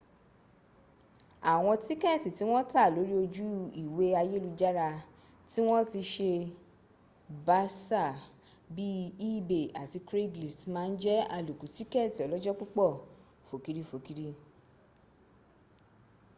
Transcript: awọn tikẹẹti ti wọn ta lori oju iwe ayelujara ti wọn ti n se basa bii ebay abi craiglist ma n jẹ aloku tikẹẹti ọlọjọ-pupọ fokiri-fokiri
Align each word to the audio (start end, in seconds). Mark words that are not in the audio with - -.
awọn 1.51 1.75
tikẹẹti 1.87 2.29
ti 2.37 2.43
wọn 2.51 2.63
ta 2.73 2.83
lori 2.95 3.15
oju 3.23 3.47
iwe 3.83 4.05
ayelujara 4.21 4.87
ti 5.51 5.59
wọn 5.67 5.81
ti 5.91 5.99
n 6.03 6.09
se 6.13 6.27
basa 7.47 8.03
bii 8.75 9.03
ebay 9.29 9.65
abi 9.81 9.97
craiglist 10.07 10.59
ma 10.73 10.81
n 10.91 10.93
jẹ 11.01 11.15
aloku 11.37 11.65
tikẹẹti 11.75 12.19
ọlọjọ-pupọ 12.25 12.85
fokiri-fokiri 13.47 14.29